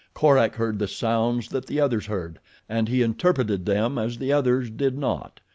Korak 0.15 0.55
heard 0.55 0.79
the 0.79 0.87
sounds 0.87 1.49
that 1.49 1.67
the 1.67 1.79
others 1.79 2.07
heard, 2.07 2.39
and 2.67 2.87
he 2.87 3.03
interpreted 3.03 3.67
them 3.67 3.99
as 3.99 4.17
the 4.17 4.33
others 4.33 4.71
did 4.71 4.97
not. 4.97 5.41